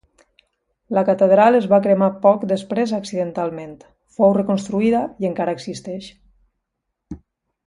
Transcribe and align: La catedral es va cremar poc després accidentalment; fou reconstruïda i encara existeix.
La 0.97 1.01
catedral 1.09 1.57
es 1.57 1.67
va 1.73 1.79
cremar 1.83 2.07
poc 2.23 2.47
després 2.53 2.93
accidentalment; 2.99 3.77
fou 4.19 4.35
reconstruïda 4.39 5.03
i 5.25 5.31
encara 5.31 5.57
existeix. 5.59 6.11